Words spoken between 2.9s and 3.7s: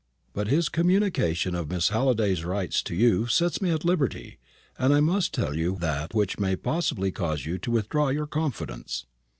you sets me